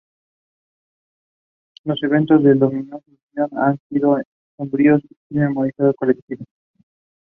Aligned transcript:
Los 1.83 2.01
eventos 2.01 2.41
del 2.43 2.57
Domingo 2.57 3.03
Sangriento 3.05 3.61
han 3.61 3.79
sobrevivido 4.57 4.97
en 5.29 5.39
la 5.39 5.47
memoria 5.47 5.73
colectiva. 5.95 6.43